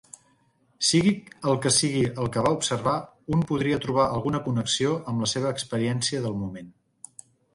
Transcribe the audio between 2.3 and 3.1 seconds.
que va observar,